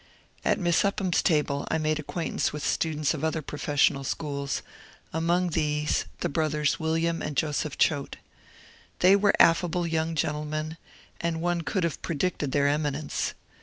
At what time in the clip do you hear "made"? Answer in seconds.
1.77-1.99